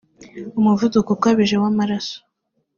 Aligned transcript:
umuvuduko 0.59 1.09
ukabije 1.15 1.55
w’amaraso 1.63 2.15